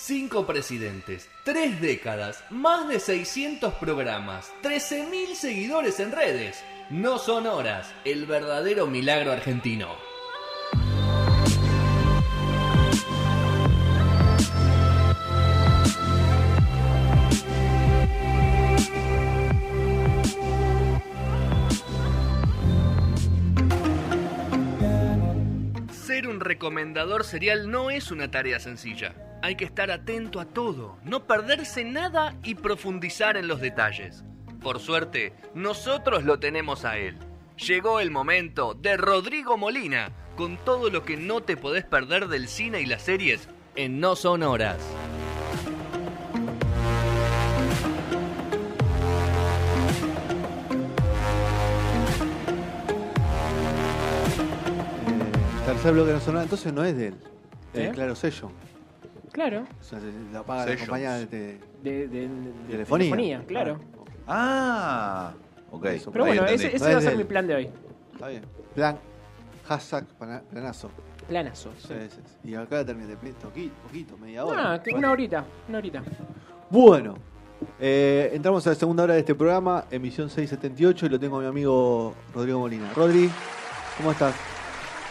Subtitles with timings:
[0.00, 6.62] Cinco presidentes, tres décadas, más de 600 programas, 13.000 seguidores en redes.
[6.88, 9.88] No son horas, el verdadero milagro argentino.
[25.90, 29.27] Ser un recomendador serial no es una tarea sencilla.
[29.40, 34.24] Hay que estar atento a todo, no perderse nada y profundizar en los detalles.
[34.60, 37.16] Por suerte, nosotros lo tenemos a él.
[37.56, 42.48] Llegó el momento de Rodrigo Molina, con todo lo que no te podés perder del
[42.48, 44.78] cine y las series en No Son Horas.
[55.06, 57.14] Eh, tercer bloque no sonaba, entonces no es de él.
[57.74, 57.86] ¿Eh?
[57.86, 58.50] Es claro sello.
[59.38, 59.64] Claro.
[59.80, 62.52] O sea, se la paga la compañía de, de- De, de- de- de
[62.84, 63.40] telefonía.
[63.46, 63.78] claro.
[64.26, 65.32] Ah,
[65.70, 65.84] ok.
[65.86, 66.64] Eso, Pero Ahí bueno, entendí.
[66.66, 67.70] ese, ese No es va a ser de mi plan de hoy.
[68.14, 68.42] Está bien.
[68.74, 68.98] Plan,
[69.68, 70.06] hashtag,
[70.50, 70.90] planazo.
[71.28, 71.70] Planazo.
[71.78, 72.48] Sí, sí, sí.
[72.50, 73.48] Y acá terminé, poquito,
[73.84, 74.72] poquito, media hora.
[74.72, 76.02] Ah, que una horita, una horita.
[76.68, 77.14] Bueno,
[77.78, 81.42] eh, entramos a la segunda hora de este programa, emisión 678, y lo tengo a
[81.42, 82.92] mi amigo Rodrigo Molina.
[82.92, 83.30] Rodri,
[83.98, 84.34] ¿cómo estás?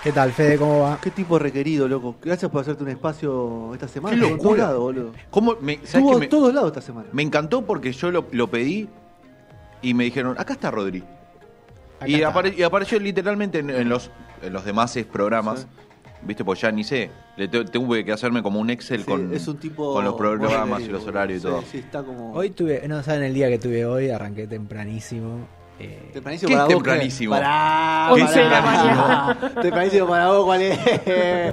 [0.08, 0.58] ¿Qué tal, Fede?
[0.58, 0.98] ¿Cómo va?
[1.02, 2.16] ¿Qué tipo requerido, loco?
[2.24, 4.16] Gracias por hacerte un espacio esta semana.
[4.16, 4.64] Qué Estuvo en todos locura.
[4.70, 5.12] lados, boludo.
[5.30, 5.58] ¿Cómo?
[5.60, 7.10] Me, ¿sabes Estuvo en me, todos lados esta semana.
[7.12, 8.88] me encantó porque yo lo, lo pedí
[9.82, 11.04] y me dijeron, acá está Rodri.
[11.98, 12.30] Acá Y, está.
[12.34, 14.10] apare- y apareció literalmente en, en los,
[14.42, 15.60] en los demás programas.
[15.60, 15.68] Sí.
[16.22, 16.46] ¿Viste?
[16.46, 17.12] Pues ya ni sé.
[17.36, 20.14] Le te- tuve que hacerme como un Excel Sí, con, es un tipo con los
[20.14, 21.60] programas y los horarios y boludo.
[21.60, 21.70] todo.
[21.70, 22.32] Sí, sí, está como...
[22.32, 25.46] Hoy tuve, no saben el día que tuve hoy, arranqué tempranísimo.
[25.80, 27.36] Eh, Tempranísimo ¿Qué para es vos, tempranísimo?
[27.36, 29.38] La mañana.
[29.62, 30.80] Tempranísimo para vos, ¿cuál es?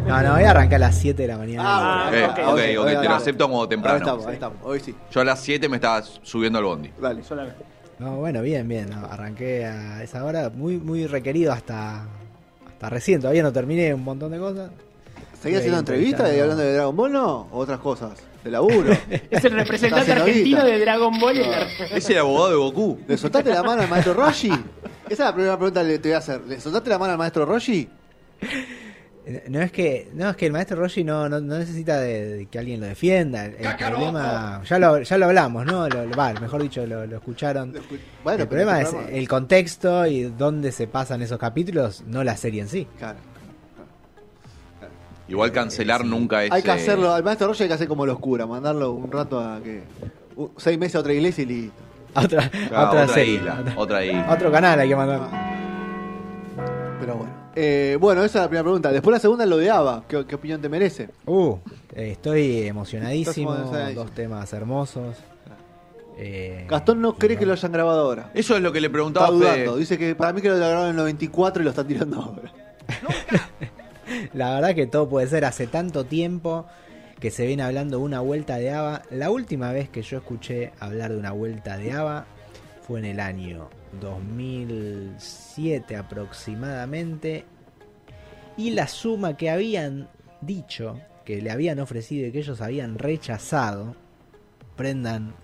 [0.06, 1.62] no, no, hoy arranqué a las 7 de la mañana.
[1.66, 3.98] Ah, Eh, ok, ok, ok, te lo acepto como Ahí temprano.
[3.98, 4.58] estamos, ahí estamos.
[4.62, 4.94] Hoy sí.
[5.10, 6.90] Yo a las 7 me estaba subiendo al bondi.
[7.00, 7.22] Dale.
[7.22, 7.64] Solamente.
[7.98, 8.90] No, bueno, bien, bien.
[8.90, 12.06] no, arranqué a esa hora, muy, muy requerido hasta,
[12.66, 13.20] hasta recién.
[13.20, 14.70] Todavía no terminé un montón de cosas.
[15.40, 17.48] ¿Seguís haciendo entrevistas y hablando de Dragon Ball no?
[17.52, 18.12] ¿O otras cosas?
[18.44, 18.92] ¿De laburo?
[19.30, 21.38] Es el representante argentino de Dragon Ball.
[21.38, 21.62] en la-
[21.96, 22.98] Es el abogado de Goku.
[23.08, 24.48] ¿Le soltaste la mano al maestro Roshi?
[24.48, 24.62] Esa
[25.08, 26.40] es la primera pregunta que te voy a hacer.
[26.46, 27.88] ¿Le soltaste la mano al maestro Roshi?
[29.48, 32.46] No es que, no es que el maestro Roshi no, no, no necesita de, de
[32.46, 33.46] que alguien lo defienda.
[33.46, 35.88] El, problema, ya lo, ya lo hablamos, ¿no?
[35.88, 37.72] Lo, lo- va, mejor dicho, lo, lo escucharon.
[38.22, 42.36] Bueno, el problema este es el contexto y dónde se pasan esos capítulos, no la
[42.36, 42.86] serie en sí.
[42.98, 43.18] Claro.
[45.28, 46.08] Igual cancelar Sí.
[46.08, 46.52] nunca es.
[46.52, 49.10] Hay que eh, hacerlo, al maestro Roshi hay que hacer como los curas, mandarlo un
[49.10, 49.82] rato a que.
[50.58, 51.82] seis meses a otra iglesia y listo.
[52.14, 53.34] Otra, claro, otra, otra serie.
[53.34, 53.58] isla.
[53.60, 54.26] Otra- Otra isla.
[54.32, 55.20] otro canal hay que mandar.
[57.00, 57.32] Pero bueno.
[57.56, 58.92] Eh, bueno, esa es la primera pregunta.
[58.92, 60.04] Después la segunda es lo de Ava.
[60.08, 61.08] ¿Qué, qué opinión te merece?
[61.26, 61.56] Uh,
[61.94, 63.50] eh, estoy emocionadísimo.
[63.52, 64.04] Estás emocionadísimo.
[64.04, 65.16] Dos temas hermosos.
[66.16, 68.30] Eh, Gastón no cree que lo hayan grabado ahora.
[68.34, 69.38] Eso es lo que le Está preguntaba a Fede.
[69.40, 69.76] dudando.
[69.76, 72.52] Dice que para mí que lo grabaron en el 94 y lo están tirando ahora.
[74.34, 75.44] La verdad que todo puede ser.
[75.44, 76.66] Hace tanto tiempo
[77.20, 79.02] que se viene hablando de una vuelta de ABBA.
[79.10, 82.26] La última vez que yo escuché hablar de una vuelta de ABBA
[82.82, 87.44] fue en el año 2007 aproximadamente.
[88.56, 90.08] Y la suma que habían
[90.40, 93.94] dicho, que le habían ofrecido y que ellos habían rechazado,
[94.76, 95.34] prendan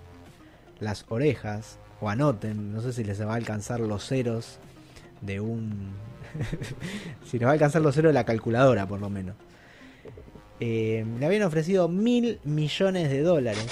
[0.80, 4.58] las orejas o anoten, no sé si les va a alcanzar los ceros
[5.20, 5.90] de un...
[7.24, 9.36] si les va a alcanzar los ceros de la calculadora por lo menos.
[10.62, 13.66] Eh, le habían ofrecido mil millones de dólares.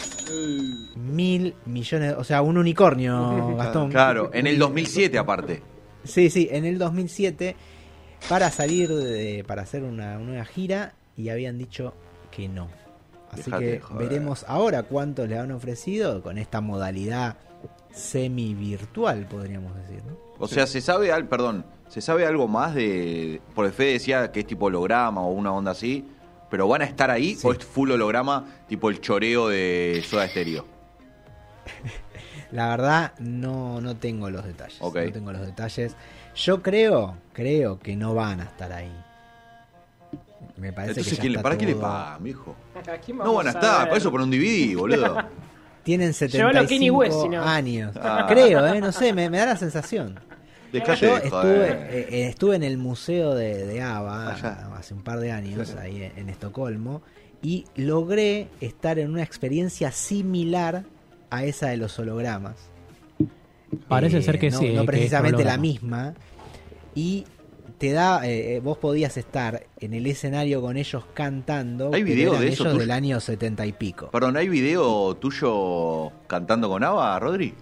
[0.96, 3.90] Mil millones, o sea, un unicornio, Gastón.
[3.90, 5.62] Claro, en el 2007 aparte.
[6.04, 7.56] Sí, sí, en el 2007
[8.28, 11.94] para salir de, para hacer una, una gira y habían dicho
[12.30, 12.68] que no.
[13.30, 14.08] Así Dejate que joder.
[14.08, 17.36] veremos ahora cuántos le han ofrecido con esta modalidad
[17.92, 20.02] semi virtual, podríamos decir.
[20.06, 20.16] ¿no?
[20.38, 23.40] O sea, se sabe al, perdón, se sabe algo más de.
[23.54, 26.06] Porque Fede decía que es tipo holograma o una onda así.
[26.50, 27.46] Pero van a estar ahí Sí.
[27.46, 30.64] o es full holograma, tipo el choreo de Soda Stereo.
[32.52, 34.80] La verdad no, no tengo los detalles.
[34.80, 35.94] No tengo los detalles.
[36.34, 38.90] Yo creo, creo que no van a estar ahí.
[40.56, 42.56] Me parece Entonces, que ya ¿quién le- está ¿para qué le pagan, mijo?
[42.74, 45.16] ¿A quién No van a estar, para eso por un DVD, boludo.
[45.88, 47.42] Tienen Llévalo a Kanye 75 West, si no.
[47.42, 47.96] años.
[47.98, 48.26] Ah.
[48.28, 48.78] Creo, ¿eh?
[48.78, 50.20] no sé, me, me da la sensación.
[50.70, 50.80] Yo
[51.16, 54.68] estuve, eh, eh, estuve en el museo de, de ABBA Allá.
[54.76, 55.74] hace un par de años, Sí.
[55.80, 57.00] ahí en, en Estocolmo,
[57.40, 60.84] y logré estar en una experiencia similar
[61.30, 62.56] a esa de los hologramas.
[63.88, 64.74] Parece Eh, ser que no, sí.
[64.74, 66.12] No que precisamente la misma.
[66.94, 67.24] Y
[67.78, 71.90] te da, eh, eh, vos podías estar en el escenario con ellos cantando.
[71.94, 72.80] ¿Hay video de eso ellos tuyo?
[72.80, 74.10] del año setenta y pico.
[74.10, 77.54] Perdón, ¿hay video tuyo cantando con Ava, Rodri?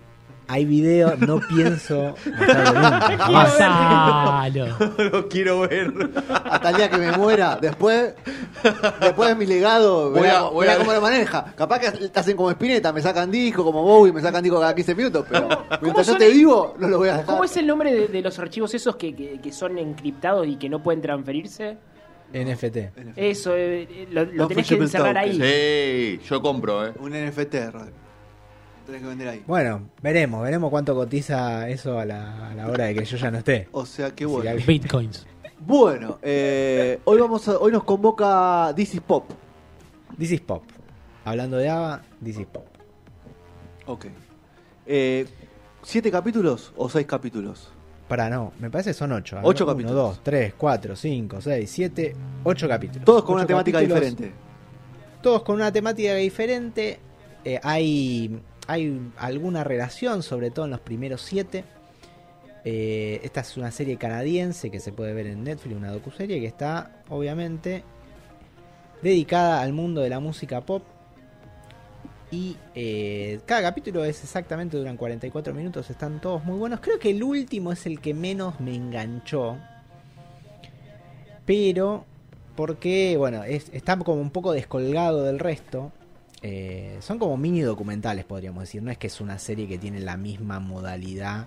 [0.48, 3.50] Hay video, no pienso mostrarlo nunca, jamás.
[3.58, 4.66] Gonzalo.
[5.12, 5.92] Lo quiero ver.
[6.44, 7.58] Hasta el día que me muera.
[7.60, 8.14] Después,
[9.00, 11.52] después de mi legado, Voy verá, a- voy verá a- cómo lo maneja.
[11.56, 14.74] Capaz que te hacen como Spinetta, me sacan disco, como Bowie, me sacan disco cada
[14.74, 15.26] 15 minutos.
[15.28, 15.48] Pero
[15.82, 17.26] mientras yo son te el- vivo, no lo voy a dejar.
[17.26, 20.56] ¿Cómo es el nombre de, de los archivos esos que, que- que son encriptados y
[20.56, 21.76] que no pueden transferirse?
[22.32, 22.76] NFT.
[23.16, 25.40] Eso, eh, eh, lo, lo No tenés que encerrar ahí.
[26.20, 26.92] Sí, yo compro, ¿eh?
[27.00, 27.92] Un NFT, Rodri.
[28.86, 29.42] Tenés que vender ahí.
[29.46, 33.30] Bueno, veremos, veremos cuánto cotiza eso a la, a la hora de que yo ya
[33.32, 33.68] no esté.
[33.72, 34.50] O sea, qué Si bueno.
[34.66, 35.26] Bitcoins.
[35.58, 39.24] Bueno, eh, hoy vamos a- hoy nos convoca This is Pop.
[40.18, 40.62] This is Pop.
[41.24, 42.66] Hablando de Ava, This is Pop.
[43.86, 44.06] Ok.
[44.86, 45.26] Eh,
[45.82, 47.72] ¿Siete capítulos o seis capítulos?
[48.06, 49.38] Para no, me parece que son ocho.
[49.42, 49.96] Ocho Uno, capítulos.
[49.96, 53.04] dos, tres, cuatro, cinco, seis, siete, ocho capítulos.
[53.04, 54.32] Todos con Ocho una temática diferente.
[55.22, 57.00] Todos con una temática diferente.
[57.44, 61.64] Eh, hay, hay alguna relación, sobre todo en los primeros siete.
[62.64, 66.46] Eh, esta es una serie canadiense que se puede ver en Netflix, una docuserie que
[66.46, 67.84] está, obviamente,
[69.02, 70.82] dedicada al mundo de la música pop.
[72.32, 76.80] Y eh, cada capítulo es exactamente, duran 44 minutos, están todos muy buenos.
[76.80, 79.56] Creo que el último es el que menos me enganchó.
[81.44, 82.04] Pero,
[82.56, 85.92] porque, bueno, es- está como un poco descolgado del resto.
[86.48, 88.80] Eh, son como mini documentales, podríamos decir.
[88.80, 91.44] No es que es una serie que tiene la misma modalidad,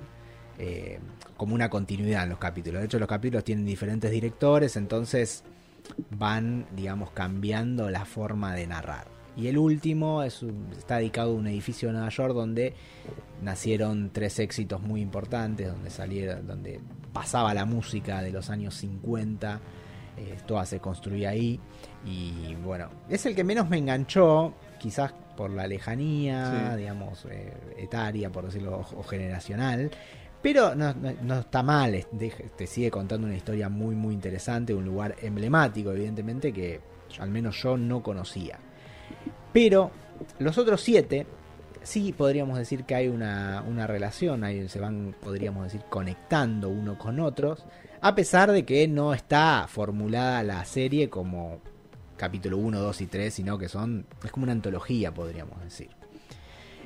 [0.58, 1.00] eh,
[1.38, 2.82] como una continuidad en los capítulos.
[2.82, 5.46] De hecho, los capítulos tienen diferentes directores, entonces
[6.10, 9.08] van, digamos, cambiando la forma de narrar.
[9.38, 12.74] Y el último está dedicado a un edificio de Nueva York donde
[13.42, 16.82] nacieron tres éxitos muy importantes, donde salieron, donde
[17.14, 19.62] pasaba la música de los años 50,
[20.18, 21.58] eh, toda se construía ahí.
[22.06, 26.78] Y bueno, es el que menos me enganchó, quizás por la lejanía, Sí.
[26.78, 29.92] digamos, eh, etaria, por decirlo, o, o generacional.
[30.42, 32.06] Pero no, no- no está mal,
[32.58, 36.80] te sigue contando una historia muy, muy interesante, un lugar emblemático, evidentemente, que
[37.20, 38.58] al menos yo no conocía.
[39.54, 39.92] Pero
[40.40, 41.26] los otros siete,
[41.84, 46.98] sí podríamos decir que hay una, una relación, ahí se van, podríamos decir, conectando uno
[46.98, 47.66] con otros,
[48.02, 51.60] a pesar de que no está formulada la serie como
[52.20, 55.90] capítulo 1, 2 y 3, sino que son, es como una antología, podríamos decir.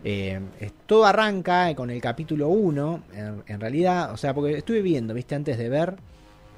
[0.06, 0.40] Eh,
[0.86, 3.04] todo arranca con el capítulo 1,
[3.48, 5.96] en, realidad, o sea, porque estuve viendo, viste, antes de ver,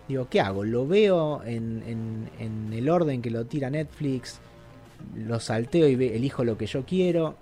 [0.08, 0.66] digo, ¿qué hago?
[0.66, 4.40] ¿Lo veo en, en- el orden que lo tira Netflix?
[5.16, 7.36] ¿Lo salteo y elijo lo que yo quiero?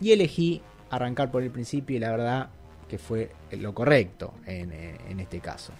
[0.00, 2.48] Y elegí arrancar por el principio y la verdad
[2.88, 5.72] que fue lo correcto en, eh, este caso.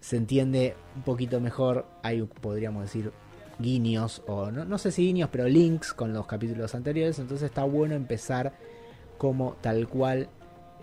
[0.00, 3.12] Se entiende un poquito mejor, hay, podríamos decir,
[3.58, 7.64] guiños, o no, no sé si guiños, pero links con los capítulos anteriores, entonces está
[7.64, 8.52] bueno empezar
[9.18, 10.28] como tal cual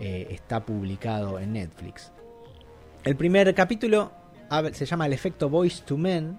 [0.00, 2.10] eh, está publicado en Netflix.
[3.04, 4.10] El primer capítulo
[4.72, 6.38] se llama El efecto Voice to Men.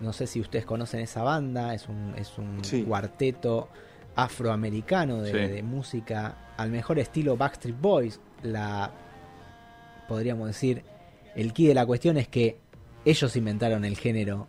[0.00, 2.84] No sé si ustedes conocen esa banda, es un, es un Sí.
[2.84, 3.68] cuarteto
[4.14, 5.52] afroamericano de, Sí.
[5.54, 8.20] de música al mejor estilo Backstreet Boys.
[8.42, 8.92] La
[10.06, 10.84] podríamos decir,
[11.34, 12.58] el key de la cuestión es que
[13.04, 14.46] ellos inventaron el género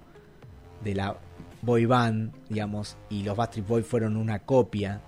[0.84, 1.18] de la
[1.62, 5.02] boy band, digamos, y los Backstreet Boys fueron una copia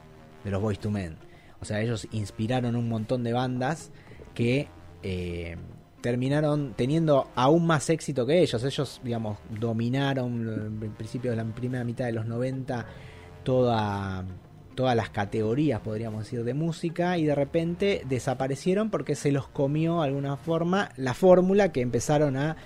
[0.44, 1.18] de los Boys to Men.
[1.62, 3.92] O sea, ellos inspiraron un montón de bandas
[4.34, 4.68] que
[5.04, 5.58] eh,
[6.02, 8.64] terminaron teniendo aún más éxito que ellos.
[8.64, 10.48] Ellos, digamos, dominaron
[10.82, 12.86] eh, en principio de la primera mitad de los 90
[13.44, 14.26] toda,
[14.76, 20.00] todas las categorías, podríamos decir, de música y de repente desaparecieron porque se los comió
[20.00, 22.58] de alguna forma la fórmula que empezaron a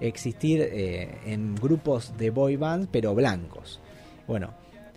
[0.00, 3.80] existir eh, en grupos de boy band pero blancos.
[4.26, 4.54] Bueno,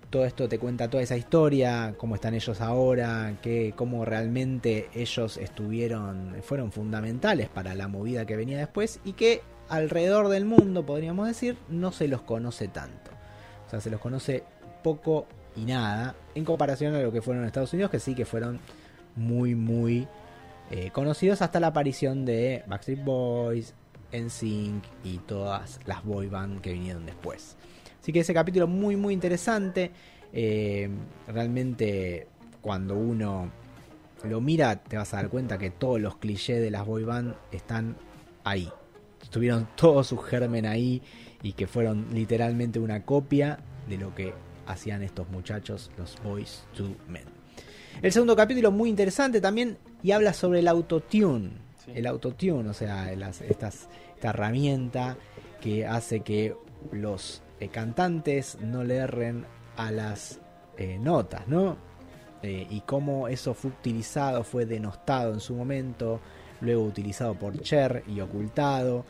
[0.10, 5.38] todo esto te cuenta toda esa historia, cómo están ellos ahora, que, cómo realmente ellos
[5.38, 11.28] estuvieron, fueron fundamentales para la movida que venía después y que alrededor del mundo, podríamos
[11.28, 13.12] decir, no se los conoce tanto.
[13.68, 14.44] O sea, se los conoce
[14.82, 15.28] poco
[15.58, 18.60] y nada en comparación a lo que fueron en Estados Unidos, que sí que fueron
[19.16, 20.08] muy, muy
[20.72, 23.74] eh, conocidos hasta la aparición de Backstreet Boys,
[24.12, 27.56] NSYNC y todas las boy band que vinieron después.
[28.02, 29.92] Así que ese capítulo muy muy interesante.
[30.34, 30.90] Eh,
[31.28, 32.28] realmente
[32.62, 33.52] cuando uno
[34.24, 37.36] lo mira te vas a dar cuenta que todos los clichés de las boy band
[37.52, 37.96] están
[38.44, 38.70] ahí.
[39.30, 41.02] Tuvieron todo su germen ahí
[41.44, 44.34] y que fueron literalmente una copia de lo que
[44.66, 47.24] hacían estos muchachos, los Boys to Men.
[48.02, 51.67] El segundo capítulo muy interesante también y habla sobre el autotune.
[51.88, 51.94] Sí.
[51.96, 55.18] el autotune, o sea, las- estas, esta herramienta
[55.62, 56.56] que hace que
[56.92, 59.46] los eh, cantantes no le erren
[59.78, 60.40] a las
[60.78, 61.76] eh, notas, ¿no?
[62.44, 66.20] Eh, y cómo eso fue utilizado, fue denostado en su momento,
[66.62, 69.06] luego utilizado por Cher y ocultado,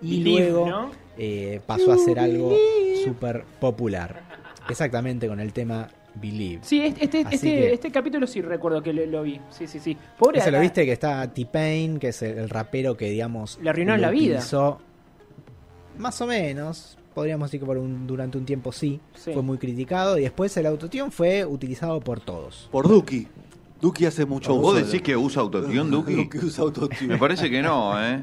[0.00, 0.90] y luego ¿no?
[1.64, 2.56] pasó a ser algo
[3.04, 4.20] súper popular.
[4.68, 6.60] Exactamente con el tema Believe.
[6.62, 9.40] Sí, este, este, este, que- este capítulo sí recuerdo que lo, lo vi.
[9.50, 9.96] Sí, sí, sí.
[10.18, 13.70] Pobre Ese lo viste que está T-Pain, que es el, el rapero que, digamos, Le
[13.70, 14.34] arruinó la vida.
[14.36, 14.80] utilizó
[15.98, 19.32] Más o menos, podríamos decir que por un- durante un tiempo sí, Sí.
[19.32, 20.18] fue muy criticado.
[20.18, 22.68] Y después el autotune fue utilizado por todos.
[22.72, 23.28] Por Duki.
[23.80, 24.84] Duki hace mucho ¿Vos uso.
[24.86, 26.14] decís que usa autotune, Duki?
[26.14, 27.08] Duki usa autotune.
[27.08, 28.22] Me parece que no, ¿eh?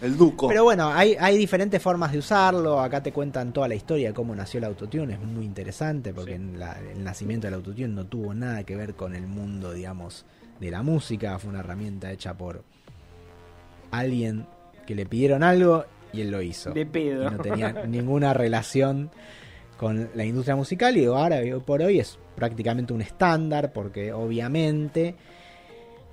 [0.00, 0.48] El Duco.
[0.48, 2.80] Pero bueno, hay, hay diferentes formas de usarlo.
[2.80, 5.14] Acá te cuentan toda la historia de cómo nació el autotune.
[5.14, 6.36] Es muy interesante porque Sí.
[6.36, 10.24] en la- el nacimiento del autotune no tuvo nada que ver con el mundo, digamos,
[10.60, 11.38] de la música.
[11.38, 12.62] Fue una herramienta hecha por
[13.90, 14.46] alguien
[14.86, 16.70] que le pidieron algo y él lo hizo.
[16.72, 17.26] De pedo.
[17.28, 19.10] Y no tenía ninguna relación
[19.78, 25.16] con la industria musical y ahora hoy por hoy es prácticamente un estándar porque obviamente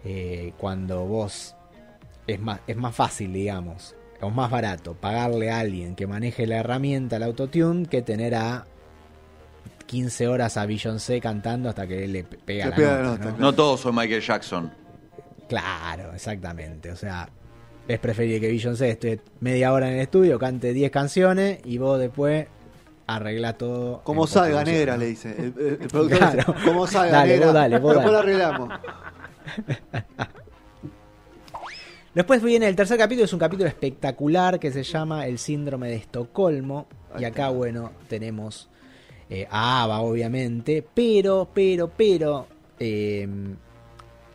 [0.03, 1.55] eh, cuando vos
[2.33, 6.57] es más, es más fácil digamos o más barato pagarle a alguien que maneje la
[6.57, 8.65] herramienta el autotune que tener a
[9.87, 13.17] 15 horas a Beyoncé cantando hasta que le pe- pega, Le la, pega la nota,
[13.17, 13.21] ¿no?
[13.23, 13.37] claro.
[13.39, 14.71] No todos son Michael Jackson.
[15.49, 16.91] Claro, exactamente.
[16.91, 17.27] O sea,
[17.87, 21.99] es preferible que Beyoncé esté media hora en el estudio, cante 10 canciones y vos
[21.99, 22.47] después
[23.07, 24.01] arregla todo.
[24.03, 25.31] Como salga negra, le dice.
[25.37, 26.53] El, el- el productor Claro.
[26.53, 27.45] dice, como salga Dale, negra.
[27.47, 28.13] vos dale, vos Después dale.
[28.13, 28.69] lo arreglamos.
[32.13, 35.95] Después viene el tercer capítulo, es un capítulo espectacular que se llama El síndrome de
[35.95, 36.87] Estocolmo.
[37.17, 38.69] Y acá, bueno, tenemos
[39.29, 42.47] eh, a Ava, obviamente, pero, pero, pero,
[42.79, 43.25] eh,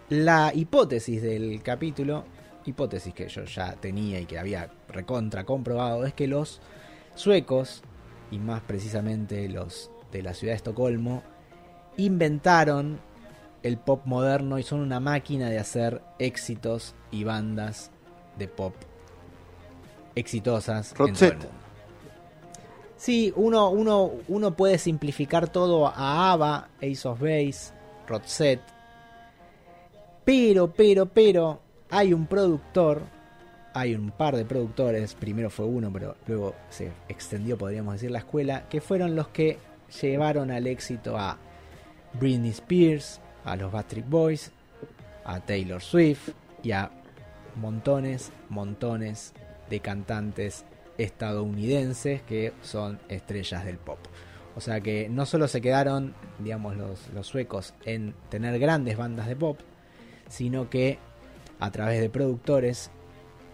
[0.08, 2.24] la hipótesis del capítulo,
[2.64, 6.62] hipótesis que yo ya tenía y que había recontra comprobado, es que los
[7.14, 7.82] suecos,
[8.30, 11.22] y más precisamente los de la ciudad de Estocolmo,
[11.98, 13.00] inventaron
[13.62, 17.90] el pop moderno y son una máquina de hacer éxitos y bandas
[18.38, 18.74] de pop
[20.14, 21.48] exitosas en todo el mundo.
[22.96, 27.72] Sí, uno, uno, uno puede simplificar todo a ABBA, Ace of Base,
[28.08, 28.62] Roxette.
[30.24, 33.02] Pero, pero, pero, hay un productor,
[33.74, 38.20] hay un par de productores, primero fue uno, pero luego se extendió, podríamos decir, la
[38.20, 39.58] escuela, que fueron los que
[40.00, 41.36] llevaron al éxito a
[42.14, 44.50] Britney Spears, a los Backstreet Boys,
[45.24, 46.30] a Taylor Swift
[46.62, 46.90] y a
[47.56, 49.32] montones, montones
[49.68, 50.64] de cantantes
[50.98, 53.98] estadounidenses que son estrellas del pop.
[54.54, 59.26] O sea que no solo se quedaron, digamos, los, los suecos en tener grandes bandas
[59.26, 59.58] de pop,
[60.28, 60.98] sino que
[61.60, 62.90] a través de productores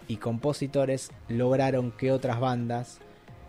[0.07, 2.99] y compositores lograron que otras bandas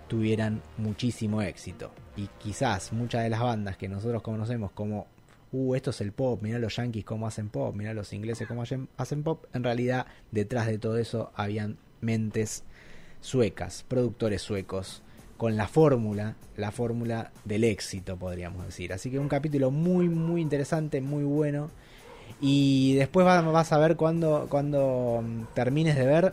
[0.09, 1.91] tuvieran muchísimo éxito.
[2.17, 5.07] Y quizás muchas de las bandas que nosotros conocemos como,
[5.55, 8.63] uh, esto es el pop, mirá los yankees cómo hacen pop, mirá los ingleses cómo
[8.63, 12.65] hacen, pop, en realidad detrás de todo eso habían mentes
[13.21, 15.03] suecas, productores suecos,
[15.37, 18.93] con la fórmula, la fórmula del éxito, podríamos decir.
[18.93, 21.71] Así que un capítulo muy, muy interesante, muy bueno.
[22.41, 26.33] Y después va- vas a ver cuando, cuando mm, termines de ver,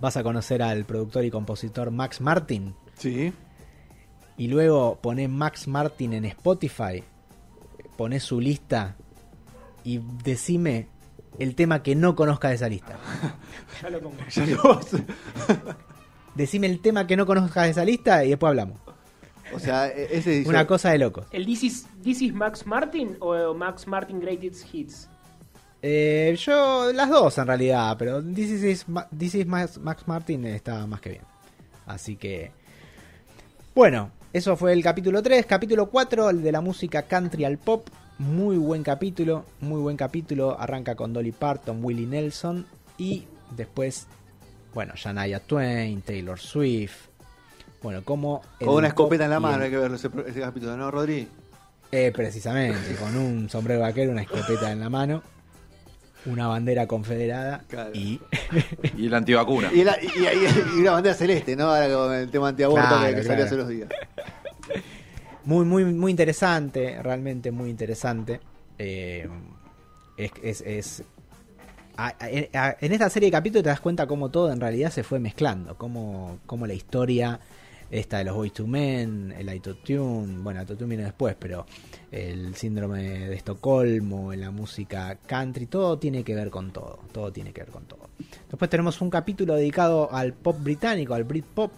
[0.00, 2.74] vas a conocer al productor y compositor Max Martin.
[2.96, 3.32] Sí.
[4.36, 7.02] Y luego pones Max Martin en Spotify,
[7.96, 8.96] pones su lista
[9.84, 10.88] y decime
[11.38, 12.98] el tema que no conozca de esa lista.
[13.82, 14.16] Ya lo pongo.
[14.30, 14.80] Ya lo-
[16.34, 18.78] Decime el tema que no conozcas de esa lista y después hablamos.
[19.54, 20.48] o sea, e- ese dice.
[20.48, 21.26] Una cosa de locos.
[21.30, 25.08] ¿El This is, This is Max Martin o Max Martin Greatest Hits?
[25.82, 30.44] Eh, yo, las dos en realidad, pero This is, Ma- This is Max, Max Martin
[30.46, 31.22] está más que bien.
[31.86, 32.50] Así que,
[33.74, 35.46] bueno, eso fue el capítulo 3.
[35.46, 37.88] Capítulo 4, el de la música country al pop.
[38.18, 40.58] Muy buen capítulo, muy buen capítulo.
[40.58, 42.66] Arranca con Dolly Parton, Willie Nelson
[42.98, 43.24] y
[43.56, 44.06] después,
[44.74, 47.06] bueno, Shania Twain, Taylor Swift.
[47.82, 48.42] Bueno, como...
[48.58, 51.28] Con una escopeta en la mano el- hay que verlo ese, ese capítulo, ¿no, Rodri?
[51.92, 55.22] eh, precisamente, con un sombrero vaquero, una escopeta en la mano,
[56.26, 57.90] una bandera confederada Claro.
[57.94, 58.20] y
[58.96, 59.70] Y el antivacuna.
[59.72, 61.64] Y, la, y, y- y una bandera celeste, ¿no?
[61.72, 63.88] Ahora con el tema antiaborto Claro, que, que salió hace unos días.
[65.44, 68.40] muy, muy, muy interesante, realmente muy interesante.
[68.78, 69.28] Eh,
[70.16, 71.02] es, es, es-
[71.96, 74.90] a- a- a- en esta serie de capítulos te das cuenta cómo todo en realidad
[74.90, 77.40] se fue mezclando, cómo, cómo la historia
[77.90, 81.66] esta de los Boys to Men, el autotune, bueno, autotune viene después, pero
[82.10, 87.52] el síndrome de Estocolmo, la música country, todo tiene que ver con todo, todo tiene
[87.52, 88.08] que ver con todo.
[88.48, 91.72] Después tenemos un capítulo dedicado al pop británico, al Britpop,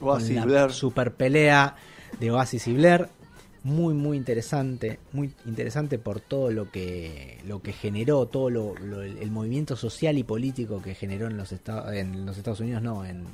[0.00, 0.70] Oasis, con la Blair.
[0.72, 1.76] super pelea
[2.20, 3.08] de Oasis y Blair.
[3.64, 5.00] Muy, muy interesante.
[5.12, 10.16] Muy interesante por todo lo que, lo que generó, todo lo, lo- el, movimiento social
[10.18, 13.24] y político que generó en los, Estados en los Estados Unidos, no, en,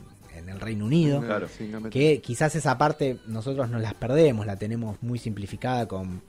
[0.42, 1.20] en el Reino Unido.
[1.20, 1.46] Claro.
[1.48, 5.86] Sí, no me- Que quizás esa parte nosotros nos las perdemos, la tenemos muy simplificada
[5.88, 6.22] con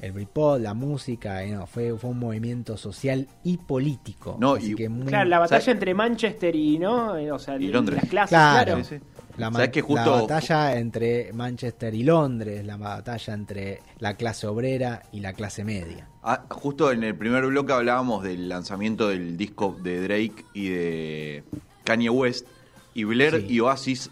[0.00, 1.44] el Britpop, la música.
[1.44, 4.36] y no, fue, fue un movimiento social y político.
[4.40, 5.74] No, Así y- que muy- Claro, la batalla ¿sabes?
[5.74, 8.00] entre Manchester y no, Eh, o sea, Y Londres.
[8.02, 8.64] las clases, Claro.
[8.74, 8.84] claro.
[8.84, 9.02] Sí, sí.
[9.38, 14.14] La, ma- ¿Sabes que justo- la batalla entre Manchester y Londres, la batalla entre la
[14.14, 16.08] clase obrera y la clase media.
[16.24, 21.44] Ah, justo en el primer bloque hablábamos del lanzamiento del disco de Drake y de
[21.84, 22.46] Kanye West.
[22.98, 23.46] Y Blair Sí.
[23.54, 24.10] y Oasis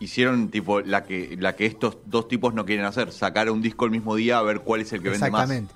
[0.00, 3.84] hicieron tipo la que, la que estos dos tipos no quieren hacer, sacar un disco
[3.84, 5.42] el mismo día a ver cuál es el que vende más.
[5.50, 5.74] Exactamente.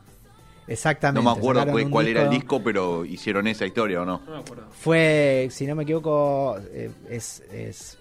[0.69, 1.23] Exactamente.
[1.25, 4.21] No me acuerdo cuál, era el disco, pero hicieron esa historia o no.
[4.27, 4.65] No me acuerdo.
[4.73, 7.99] Fue, si no me equivoco, eh, es, es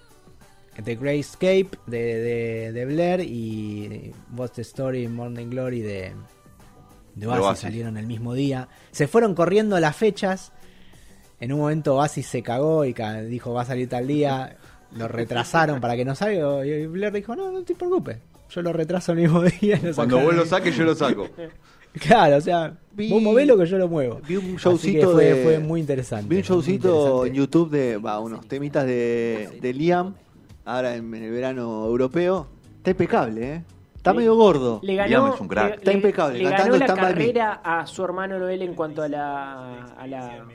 [0.84, 6.14] The Great Escape de, de, de Blair y What's the Story Morning Glory de,
[7.14, 7.62] de Oasis, Oasis.
[7.62, 8.68] salieron el mismo día.
[8.92, 10.52] Se fueron corriendo las fechas.
[11.40, 12.94] En un momento Oasis se cagó y
[13.28, 14.56] dijo va a salir tal día.
[14.96, 16.66] Lo retrasaron para que no salga.
[16.66, 18.18] Y Blair dijo, no, no te preocupes.
[18.50, 19.80] Yo lo retraso el mismo día.
[19.84, 21.28] lo Cuando vos lo saques, yo lo saco.
[21.98, 24.20] Claro, o sea, Vi- vos movelo que yo lo muevo.
[24.28, 26.28] Vi un showcito fue, de- fue muy interesante.
[26.28, 30.14] Vi un showcito en YouTube de va, unos temitas de, de Liam,
[30.66, 32.48] ahora en, en el verano europeo.
[32.80, 33.64] Está impecable, ¿eh?
[33.96, 34.82] Está Le- medio gordo.
[34.84, 35.70] Le Liam ganó, es un crack.
[35.70, 39.02] le- Está le- impecable, Le cantando ganó la carrera a su hermano Noel en cuanto
[39.02, 40.46] a la, a la,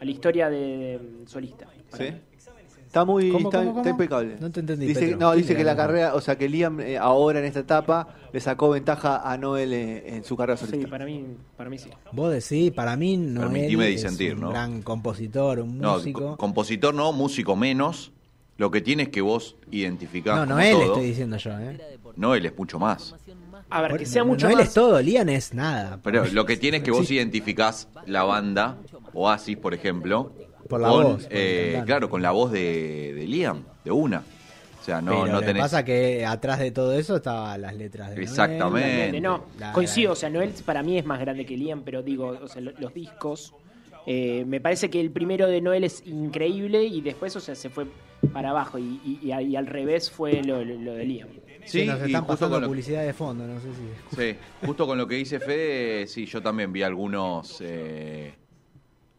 [0.00, 0.58] a la historia de,
[0.98, 1.66] de solista.
[1.90, 2.10] para ¿Sí?
[2.12, 2.18] mí.
[2.86, 4.36] Está muy ¿Cómo, está, cómo, está impecable.
[4.40, 5.18] No te entendí, Dice, Petro.
[5.18, 8.08] no, ¿Quién dice que la carrera, o sea, que Liam eh, ahora en esta etapa
[8.32, 10.90] le sacó ventaja a Noel eh, en su carrera Sí, solista.
[10.90, 11.24] para mí,
[11.56, 11.88] para mí sí.
[12.10, 14.50] Vos decís, para mí no Permitime es disentir, un ¿no?
[14.50, 16.30] gran compositor, un músico.
[16.30, 18.10] co- compositor no, músico menos.
[18.56, 20.84] Lo que tiene es que vos identificás no, Noel todo.
[20.86, 21.78] estoy diciendo yo, ¿eh?
[22.16, 23.14] Noel es mucho más.
[23.68, 24.68] A ver, que sea no- mucho Noel más.
[24.68, 25.98] es todo, Lian es nada.
[26.02, 27.14] Pero lo que tiene es que vos Sí.
[27.16, 28.78] identificás la banda,
[29.12, 30.32] Oasis, por ejemplo,
[30.68, 34.22] Por la con, voz, eh, claro, con la voz de, de Liam, de una.
[34.80, 35.62] O sea, no, Pero no lo que tenés.
[35.62, 39.20] pasa que atrás de todo eso estaban las letras de Noel, Exactamente.
[39.20, 42.38] No, La- coincido, o sea, Noel para mí es más grande que Liam, pero digo,
[42.42, 43.52] o sea, lo- los discos,
[44.06, 47.68] eh, me parece que el primero de Noel es increíble y después, o sea, se
[47.68, 47.86] fue
[48.32, 51.28] para abajo y, y- al revés fue lo, lo- lo de Liam.
[51.66, 54.16] Sí, Sí, nos y están justo pasando con lo- publicidad de fondo, no sé si...
[54.16, 58.34] Sí, justo con lo que dice Fede, sí, yo también vi algunos eh,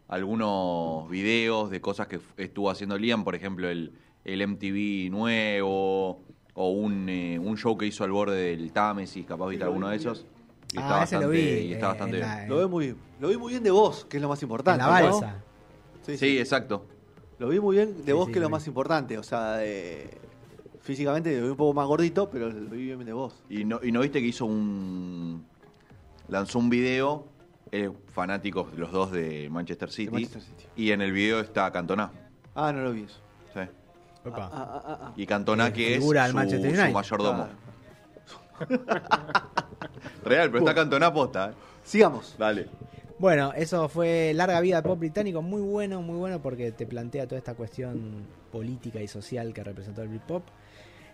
[0.08, 3.94] algunos videos de cosas que estuvo haciendo Liam, por ejemplo, el,
[4.26, 6.22] el MTV nuevo
[6.54, 9.96] o un, eh, un show que hizo al borde del Támesis, capaz viste alguno de
[9.98, 10.26] esos.
[10.74, 11.68] Y está Ah, ese lo bastante, vi.
[11.68, 12.50] y está eh, bastante en bien.
[12.50, 14.78] Lo ve muy lo vi muy bien de vos, que es lo más en importante.
[14.80, 14.92] la ¿no?
[14.92, 15.44] balsa.
[16.06, 16.18] Sí, sí.
[16.18, 16.86] Sí, exacto.
[17.40, 18.52] Lo vi muy bien de Sí, vos, sí, que es lo vi.
[18.52, 19.18] más importante.
[19.18, 20.10] O sea, eh,
[20.82, 23.34] físicamente lo vi un poco más gordito, pero lo vi bien de vos.
[23.50, 25.46] Y no, y no viste que hizo un.
[26.28, 27.28] lanzó un video,
[27.72, 30.66] eh, fanáticos los dos de Manchester City, Manchester City.
[30.76, 32.12] y en el video está Cantona.
[32.56, 33.20] Ah, no lo vi eso.
[33.54, 33.62] Sí.
[34.28, 34.46] Opa.
[34.46, 35.14] Ah, ah, ah, ah.
[35.16, 37.48] Y Cantona Eh, que es su, Manchester su mayordomo.
[37.48, 37.62] Claro.
[40.24, 41.52] Real, pero está Cantona posta.
[41.52, 41.54] ¿eh?
[41.84, 42.36] Sigamos.
[42.38, 42.68] Dale.
[43.22, 47.28] Bueno, eso fue Larga Vida al Pop Británico, muy bueno, muy bueno porque te plantea
[47.28, 50.42] toda esta cuestión política y social que representó el Britpop.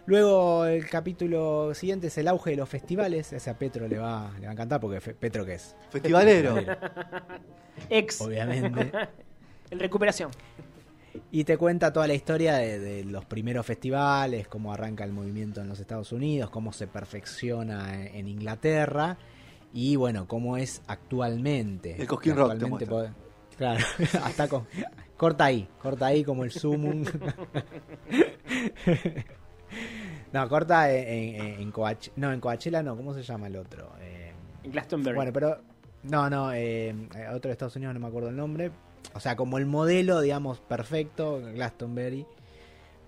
[0.06, 4.32] Luego el capítulo siguiente es el auge de los festivales, ese a Petro le va,
[4.40, 6.56] le va a encantar porque fe- Petro que es, Festivalero.
[7.90, 8.90] Ex, obviamente.
[9.70, 10.32] en recuperación.
[11.30, 15.60] Y te cuenta toda la historia de, de los primeros festivales, cómo arranca el movimiento
[15.60, 19.18] en los Estados Unidos, cómo se perfecciona en, en Inglaterra
[19.80, 22.02] y bueno, cómo es actualmente.
[22.02, 22.68] El Cosquín Rock te
[23.58, 23.86] Claro,
[24.24, 24.66] hasta con...
[25.16, 27.04] corta ahí, corta ahí como el sumum.
[30.34, 33.92] no, corta en, en, en Coach- no, en Coachella no, ¿cómo se llama el otro?
[34.02, 35.16] Eh, En Glastonbury.
[35.16, 35.60] bueno, pero.
[36.02, 38.72] No, no, eh, eh, otro de Estados Unidos, no me acuerdo el nombre.
[39.14, 42.26] O sea, como el modelo, digamos, perfecto, Glastonbury.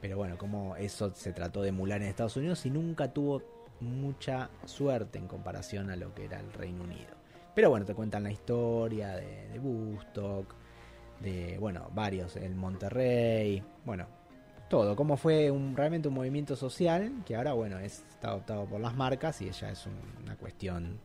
[0.02, 3.42] Pero bueno, como eso se trató de emular en Estados Unidos y nunca tuvo
[3.82, 7.18] mucha suerte en comparación a lo que era el Reino Unido.
[7.56, 9.60] Pero bueno, te cuentan la historia de, de
[11.22, 14.06] de, bueno, varios, el Monterrey, bueno,
[14.70, 14.96] todo.
[14.96, 18.96] Cómo fue un, realmente un movimiento social que ahora, bueno, es, está adoptado por las
[18.96, 21.00] marcas y ya es un- una cuestión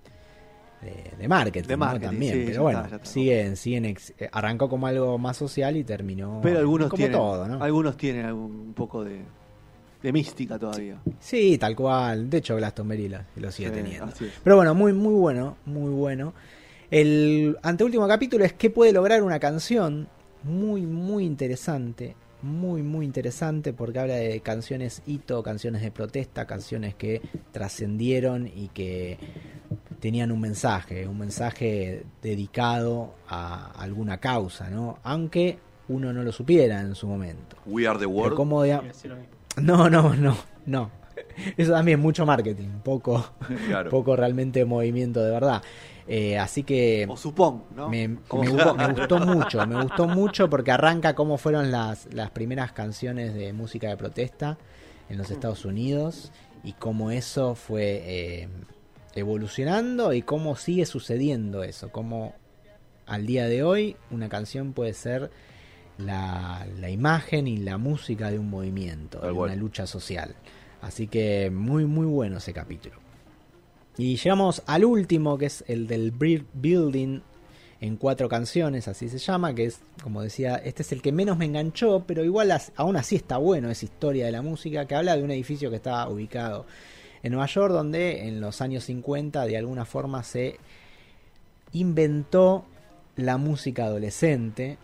[0.82, 2.34] de, de marketing, De también.
[2.34, 3.08] sí, pero bueno, está, ya está.
[3.08, 7.18] siguen, siguen, ex- eh, arrancó como algo más social y terminó Pero algunos como tienen,
[7.18, 7.64] todo, ¿no?
[7.64, 9.22] algunos tienen algún un poco de,
[10.04, 10.98] de mística todavía.
[11.18, 12.28] Sí, tal cual.
[12.28, 14.12] De hecho, Glastonbury lo, lo sigue Sí, teniendo.
[14.44, 16.34] Pero bueno, muy, muy bueno, muy bueno.
[16.90, 20.06] El anteúltimo capítulo es qué puede lograr una canción.
[20.42, 22.14] Muy, muy interesante.
[22.42, 28.68] Muy, muy interesante porque habla de canciones hito, canciones de protesta, canciones que trascendieron y
[28.68, 29.16] que
[30.00, 34.98] tenían un mensaje, un mensaje dedicado a alguna causa, ¿no?
[35.02, 37.56] Aunque uno no lo supiera en su momento.
[37.64, 38.36] We are the Pero world.
[38.36, 38.78] como de-
[39.56, 40.36] No, no, no,
[40.66, 40.90] no.
[41.56, 43.32] Eso también mucho marketing, poco,
[43.68, 43.90] Claro.
[43.90, 45.62] poco realmente movimiento de verdad.
[46.06, 47.88] Eh, así que O supón, ¿no?
[47.88, 48.50] me, Como me
[48.92, 53.88] gustó mucho, me gustó mucho porque arranca cómo fueron las, las primeras canciones de música
[53.88, 54.58] de protesta
[55.08, 56.30] en los Estados Unidos
[56.62, 58.48] y cómo eso fue eh,
[59.14, 62.34] evolucionando y cómo sigue sucediendo eso, cómo
[63.06, 65.30] al día de hoy una canción puede ser
[65.98, 69.50] la, la imagen y la música de un movimiento, Tal de cual.
[69.50, 70.34] una lucha social.
[70.82, 72.96] Así que muy, muy bueno ese capítulo.
[73.96, 77.20] Y llegamos al último, que es el del Building
[77.80, 81.36] en cuatro canciones, así se llama, que es, como decía, este es el que menos
[81.36, 85.16] me enganchó, pero igual aún así está bueno, es historia de la música, que habla
[85.16, 86.66] de un edificio que está ubicado
[87.22, 90.58] en Nueva York, donde en los años 50 de alguna forma se
[91.72, 92.64] inventó
[93.16, 94.78] la música adolescente,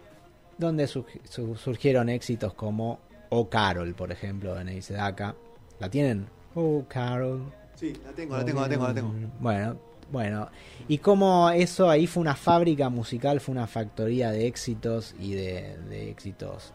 [0.61, 5.35] donde su- su- surgieron éxitos como Oh Carol, por ejemplo, de Neise Daka.
[5.79, 6.27] ¿La tienen?
[6.55, 7.53] Oh Carol.
[7.75, 9.13] Sí, la tengo, la tengo, la tengo, la tengo.
[9.41, 9.77] Bueno,
[10.13, 10.49] bueno.
[10.89, 15.79] Y como eso ahí fue una fábrica musical, fue una factoría de éxitos y de,
[15.89, 16.73] de éxitos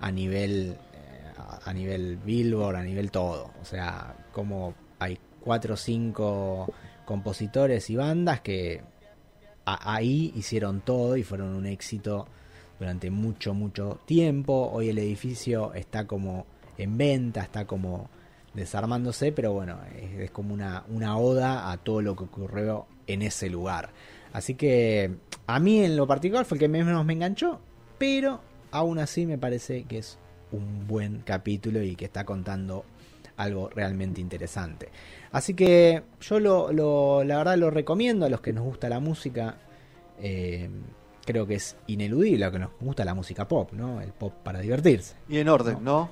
[0.00, 1.32] a nivel eh,
[1.64, 3.50] a- nivel Billboard, a nivel todo.
[3.62, 6.72] O sea, como hay cuatro o cinco
[7.06, 8.82] compositores y bandas que
[9.64, 12.26] ahí hicieron todo y fueron un éxito
[12.82, 14.68] durante mucho, mucho tiempo.
[14.72, 18.10] Hoy el edificio está como en venta, está como
[18.54, 19.78] desarmándose, pero bueno,
[20.18, 23.90] es, como una, una oda a todo lo que ocurrió en ese lugar.
[24.32, 25.14] Así que
[25.46, 27.60] a mí en lo particular fue el que menos me enganchó,
[27.98, 28.40] pero
[28.72, 30.18] aún así me parece que es
[30.50, 32.84] un buen capítulo y que está contando
[33.36, 34.88] algo realmente interesante.
[35.30, 38.98] Así que yo lo, lo- la verdad lo recomiendo a los que nos gusta la
[38.98, 39.56] música.
[40.18, 40.68] eh,
[41.24, 44.00] creo que es ineludible que nos gusta la música pop, ¿no?
[44.00, 45.14] El pop para divertirse.
[45.28, 46.10] Y en orden, ¿no?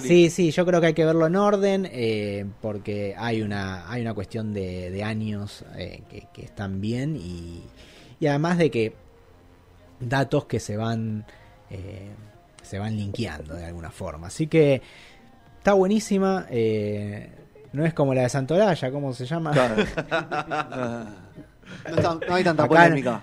[0.00, 4.00] Sí, sí, yo creo que hay que verlo en orden eh, porque hay una, hay
[4.00, 7.62] una cuestión de, de años eh, que, que están bien y,
[8.18, 8.94] y además de que
[10.00, 11.26] datos que se van
[11.70, 12.08] eh,
[12.62, 14.28] se van linkeando de alguna forma.
[14.28, 14.80] Así que
[15.58, 16.46] está buenísima.
[16.48, 17.30] eh,
[17.74, 19.50] no es como la de Santolaya, ¿cómo se llama?
[19.50, 19.74] Claro.
[22.02, 23.22] No, hay tanta Acá- polémica.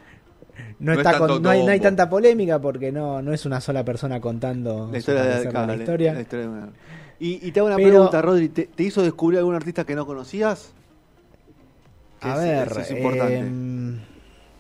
[0.80, 3.34] No, No está es con- tanto no, hay, no hay tanta polémica porque no, no
[3.34, 6.14] es una sola persona contando La historia de la la- historia.
[6.14, 6.70] la historia de una-
[7.20, 8.50] Y, y te hago una Pero- pregunta, Rodri.
[8.50, 10.74] ¿Te, te hizo descubrir algún artista que no conocías?
[12.20, 13.38] Que A es- ver, eso es importante.
[13.38, 14.00] em,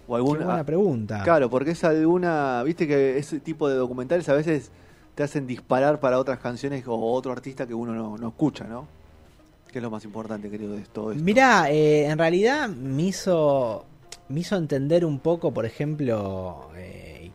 [0.07, 1.21] o algún, qué buena pregunta.
[1.23, 2.61] Claro, porque es alguna.
[2.63, 4.71] Viste que ese tipo de documentales a veces
[5.15, 8.87] te hacen disparar para otras canciones o otro artista que uno no, no escucha, ¿no?
[9.71, 11.23] Que es lo más importante, creo, de todo esto.
[11.23, 13.85] Mirá, eh, en realidad me hizo,
[14.31, 17.31] me hizo entender un poco, por ejemplo, eh,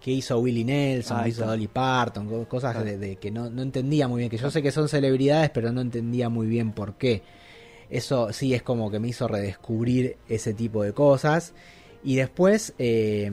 [0.00, 1.46] qué, hizo Willie Nelson, Ahí qué hizo.
[1.46, 2.86] Dolly Parton, co- cosas Claro.
[2.86, 5.72] de, de que no, no entendía muy bien, que yo sé que son celebridades, pero
[5.72, 7.22] no entendía muy bien por qué.
[7.88, 11.54] Eso sí es como que me hizo redescubrir ese tipo de cosas.
[12.04, 13.30] Y después, eh,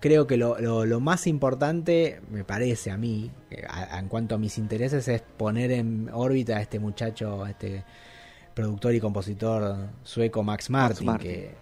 [0.00, 3.30] creo que lo, lo- lo más importante, me parece a mí,
[3.68, 7.50] a- a- en cuanto a mis intereses, es poner en órbita a este muchacho, a
[7.50, 7.84] este
[8.54, 11.30] productor y compositor sueco Max Martin, Martin.
[11.30, 11.54] que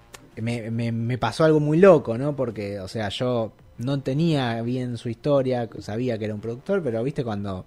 [0.42, 2.36] me, me- pasó algo muy loco, ¿no?
[2.36, 7.02] Porque, o sea, yo no tenía bien su historia, sabía que era un productor, pero
[7.02, 7.64] viste cuando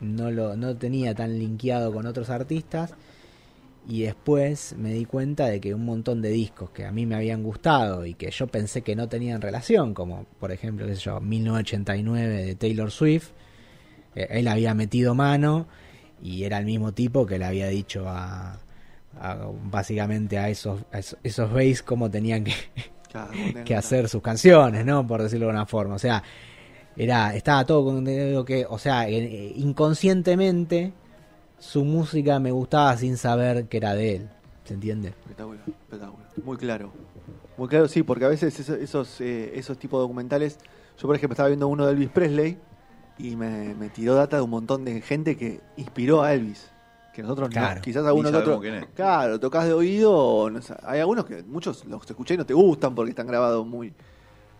[0.00, 2.94] no lo no tenía tan linkeado con otros artistas
[3.88, 7.14] y después me di cuenta de que un montón de discos que a mí me
[7.14, 12.44] habían gustado y que yo pensé que no tenían relación, como por ejemplo, yo, 1989
[12.44, 13.30] de Taylor Swift,
[14.14, 15.66] eh, él había metido mano
[16.22, 18.58] y era el mismo tipo que le había dicho a,
[19.20, 22.52] a- básicamente a esos a esos, esos bass cómo tenían que,
[23.10, 23.30] Claro,
[23.64, 25.06] que hacer sus canciones, ¿no?
[25.06, 25.94] Por decirlo de una forma.
[25.94, 26.22] O sea,
[26.96, 30.92] era, estaba todo con lo que, o sea, eh, inconscientemente
[31.58, 34.28] su música me gustaba sin saber que era de él.
[34.64, 35.08] ¿Se entiende?
[35.08, 36.28] Espectacular, espectacular.
[36.44, 36.92] Muy claro.
[37.56, 40.58] Muy claro, sí, porque a veces eso- esos, eh, esos tipos de documentales.
[40.98, 42.58] Yo, por ejemplo, estaba viendo uno de Elvis Presley
[43.18, 46.70] y me, me tiró data de un montón de gente que inspiró a Elvis.
[47.16, 47.76] Que nosotros Claro.
[47.76, 47.80] no.
[47.82, 48.88] Quizás algunos sabemos otros.
[48.94, 50.12] Claro, tocas de oído.
[50.14, 53.26] o no sé, hay algunos que muchos los escuché y no te gustan porque están
[53.26, 53.94] grabados muy,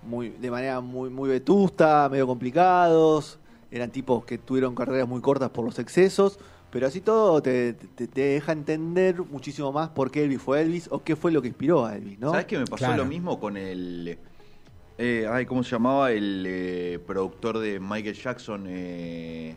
[0.03, 3.39] muy de manera muy, muy vetusta, medio complicados.
[3.71, 6.39] eran tipos que tuvieron carreras muy cortas por los excesos,
[6.71, 10.89] pero así todo te, te- te deja entender muchísimo más por qué Elvis fue Elvis
[10.91, 12.31] o qué fue lo que inspiró a Elvis, ¿no?
[12.31, 13.03] ¿Sabes que me pasó Claro.
[13.03, 14.19] lo mismo con el.
[14.99, 16.11] eh, ay, ¿cómo se llamaba?
[16.11, 18.65] El eh, productor de Michael Jackson.
[18.67, 19.57] Eh,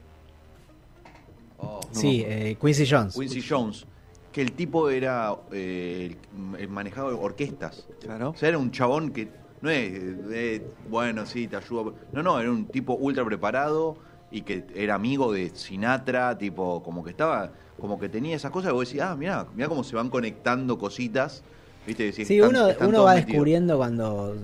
[1.60, 3.14] oh, no Sí, eh, Quincy Jones.
[3.16, 3.86] Quincy Jones.
[4.32, 5.36] Que el tipo era.
[5.52, 6.16] Eh,
[6.56, 7.88] el- el manejaba orquestas.
[8.02, 8.30] Claro.
[8.30, 9.28] O sea, era un chabón que
[9.62, 11.96] no es, bueno, sí, te ayudo.
[12.14, 13.98] No, no, era un tipo ultra preparado
[14.32, 18.72] y que era amigo de Sinatra, tipo, como que estaba, como que tenía esas cosas.
[18.72, 21.42] Y vos decís, ah, mira, mira cómo se van conectando cositas.
[21.88, 22.04] ¿Viste?
[22.04, 23.28] Decís, Sí, están- uno, están uno todos va metidos.
[23.32, 24.36] descubriendo cuando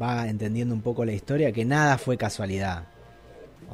[0.00, 2.86] va entendiendo un poco la historia que nada fue casualidad.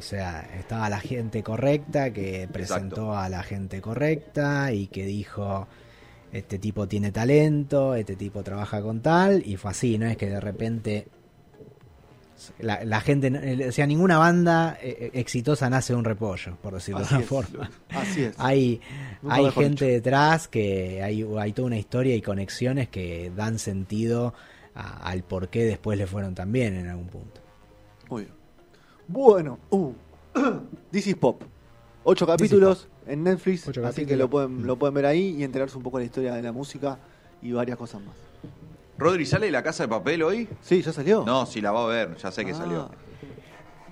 [0.00, 5.68] O sea, estaba la gente correcta que presentó a la gente correcta y que dijo,
[6.32, 10.30] este tipo tiene talento, este tipo trabaja con tal, y fue así, no es que
[10.30, 11.06] de repente
[12.60, 16.56] la, la gente, no- o sea, ninguna banda eh, eh, exitosa nace de un repollo,
[16.62, 17.28] por decirlo Así de una es.
[17.28, 17.70] forma.
[17.90, 18.34] Así es.
[18.38, 18.80] Hay,
[19.20, 19.94] Nunca hay gente dicho.
[19.96, 24.32] detrás que hay, hay toda una historia y conexiones que dan sentido
[24.74, 27.42] a- al por qué después le fueron tan bien en algún punto.
[28.08, 28.39] Muy bien.
[29.12, 29.92] Bueno, uh,
[30.92, 31.42] This is Pop.
[32.04, 34.18] Ocho capítulos en Netflix, Ocho así que capítulos.
[34.18, 36.52] lo pueden, lo pueden ver ahí y enterarse un poco de la historia de la
[36.52, 36.96] música
[37.42, 38.14] y varias cosas más.
[38.98, 40.48] ¿Rodri sale la casa de papel hoy?
[40.62, 41.24] Sí, ¿ya salió?
[41.24, 42.90] No, si la va a ver, ya sé que Ah, salió.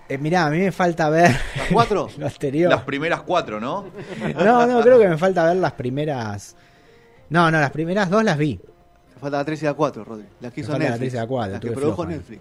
[0.09, 2.09] Eh, mirá, a mí me falta ver ¿Las cuatro?
[2.19, 2.71] lo anterior.
[2.71, 3.87] Las primeras cuatro, ¿no?
[4.43, 6.55] No, no, creo que me falta ver las primeras.
[7.29, 8.57] No, no, las primeras dos las vi.
[8.57, 10.25] Te falta la 3 y la 4, Rodri.
[10.41, 11.11] Las que Me hizo falta la Netflix.
[11.11, 12.11] 3 y la cuatro, las que produjo floja.
[12.11, 12.41] Netflix.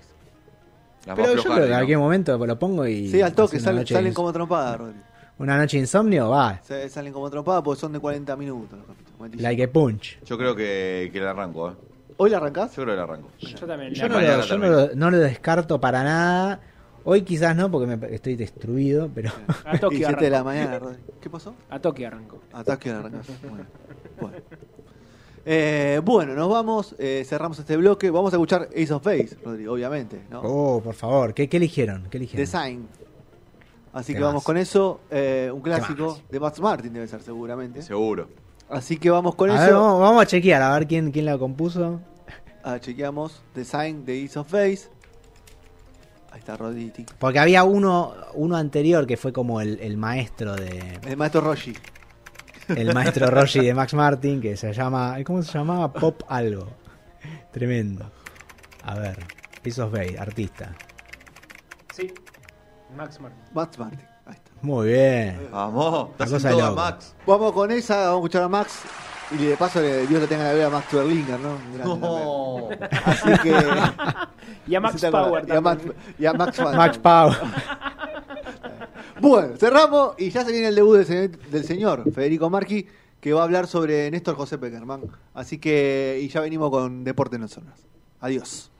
[1.08, 3.10] Las Pero más yo creo que en cualquier momento lo pongo y.
[3.10, 4.96] Sí, al toque, salen, noche salen de- como trompada, Rodri.
[5.40, 6.60] Una noche de insomnio, va.
[6.64, 9.18] Se- Salen como trompada porque son de 40 minutos los capítulos.
[9.18, 9.42] 45.
[9.50, 10.20] Like a punch.
[10.26, 11.74] Yo creo que, que la arranco, ¿eh?
[12.18, 12.76] ¿Hoy la arrancás?
[12.76, 13.30] Yo creo que la arranco.
[13.40, 13.94] Yo también.
[13.94, 16.60] Yo la- no, lo, yo no, lo, no lo descarto para nada.
[17.04, 19.32] Hoy quizás no, porque me- estoy destruido, pero.
[19.64, 20.50] A Tokio 7 de la arrancó.
[20.50, 20.98] mañana, Rodri.
[21.22, 21.54] ¿Qué pasó?
[21.70, 22.42] A Tokio arrancó.
[22.52, 23.28] Ataque de arrancás.
[23.48, 23.66] Bueno.
[24.20, 24.38] Bueno.
[25.50, 28.10] Eh, bueno, nos vamos, eh, cerramos este bloque.
[28.12, 30.42] Vamos a escuchar Ace of Base, Rodri, obviamente, ¿no?
[30.42, 32.08] Oh, por favor, ¿qué, qué eligieron?
[32.10, 32.46] ¿Qué eligieron?
[32.46, 32.88] Design.
[33.94, 35.00] Así que vamos con eso.
[35.10, 37.82] eh, un clásico de Max Martin debe ser seguramente.
[37.82, 38.28] Seguro.
[38.70, 39.64] Así que vamos con A eso.
[39.64, 42.02] ver, vamos, vamos a chequear, a ver quién, quién la compuso.
[42.64, 44.90] Ah, chequeamos Design de Ace of Base.
[46.32, 46.90] Ahí está Rodri.
[46.90, 47.14] tic.
[47.16, 51.00] Porque había uno, uno anterior que fue como el, el maestro de.
[51.08, 51.74] El maestro Roshi.
[52.70, 55.16] El maestro Roshi de Max Martin, que se llama.
[55.26, 55.92] ¿Cómo se llamaba?
[55.94, 56.68] Pop algo.
[57.52, 58.10] Tremendo.
[58.84, 59.18] A ver.
[59.66, 60.74] Ace of Base, artista.
[61.94, 62.14] Sí.
[62.96, 63.40] Max Martin.
[63.54, 64.00] Max Martin.
[64.26, 64.52] Ahí está.
[64.62, 65.48] Muy bien.
[65.52, 66.82] Vamos, estás cosa en de toda, loco.
[66.82, 67.16] Max.
[67.26, 68.82] Vamos con esa, vamos a escuchar a Max.
[69.32, 71.58] Y de paso, le- Dios le tenga la vida a Max Berlinger, ¿no?
[71.74, 72.70] Grande No.
[73.06, 73.56] Así que.
[74.68, 75.06] Y a Max.
[75.10, 75.98] Power Y a Max, también.
[76.20, 77.32] y a Max Pau.
[79.22, 82.86] Bueno, cerramos y ya se viene el debut del, se- del señor Federico Marchi,
[83.20, 85.02] que va a hablar sobre Néstor José Peckerman.
[85.34, 87.80] Así que, y ya venimos con Deporte en las Zonas.
[88.20, 88.72] Adiós.